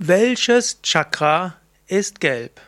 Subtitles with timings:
[0.00, 1.54] Welches Chakra
[1.86, 2.60] ist gelb?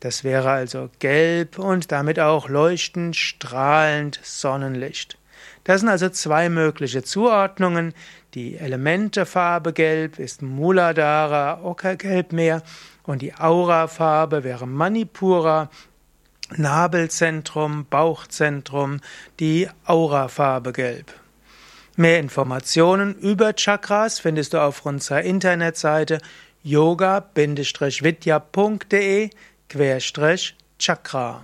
[0.00, 5.19] Das wäre also gelb und damit auch leuchtend, strahlend Sonnenlicht.
[5.64, 7.94] Das sind also zwei mögliche Zuordnungen.
[8.34, 12.62] Die Elementefarbe gelb ist Muladhara, Ockergelb mehr
[13.04, 15.70] und die Aurafarbe wäre Manipura,
[16.56, 19.00] Nabelzentrum, Bauchzentrum,
[19.38, 21.12] die Aurafarbe gelb.
[21.96, 26.18] Mehr Informationen über Chakras findest du auf unserer Internetseite
[26.62, 27.30] yoga-vidya.de
[30.78, 31.42] Chakra